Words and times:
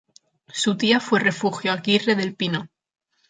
Su 0.51 0.77
tía 0.77 0.99
fue 0.99 1.19
Refugio 1.19 1.71
Aguirre 1.71 2.15
del 2.15 2.33
Pino. 2.33 2.69